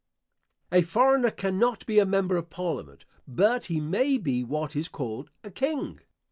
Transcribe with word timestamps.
A 0.71 0.81
foreigner 0.81 1.29
cannot 1.29 1.85
be 1.85 1.99
a 1.99 2.07
member 2.07 2.35
of 2.35 2.49
Parliament, 2.49 3.05
but 3.27 3.67
he 3.67 3.79
may 3.79 4.17
be 4.17 4.43
what 4.43 4.75
is 4.75 4.87
called 4.87 5.29
a 5.43 5.51
king. 5.51 5.99